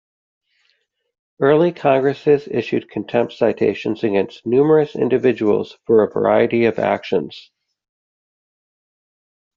Early 1.39 1.71
Congresses 1.73 2.47
issued 2.47 2.89
contempt 2.89 3.33
citations 3.33 4.03
against 4.03 4.47
numerous 4.47 4.95
individuals 4.95 5.77
for 5.85 6.01
a 6.01 6.09
variety 6.09 6.65
of 6.65 6.79
actions. 6.79 7.51